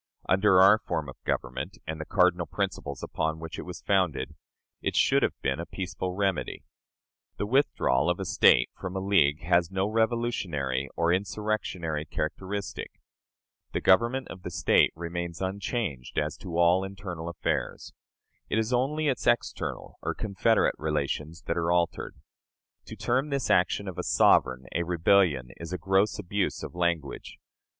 [0.27, 4.33] Under our form of government, and the cardinal principles upon which it was founded,
[4.81, 6.63] it should have been a peaceful remedy.
[7.37, 12.99] The withdrawal of a State from a league has no revolutionary or insurrectionary characteristic.
[13.73, 17.93] The government of the State remains unchanged as to all internal affairs.
[18.49, 22.15] It is only its external or confederate relations that are altered.
[22.85, 27.37] To term this action of a sovereign a "rebellion," is a gross abuse of language.